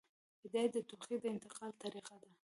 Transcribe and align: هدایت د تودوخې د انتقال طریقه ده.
هدایت 0.43 0.71
د 0.73 0.77
تودوخې 0.89 1.15
د 1.19 1.25
انتقال 1.33 1.71
طریقه 1.83 2.15
ده. 2.21 2.31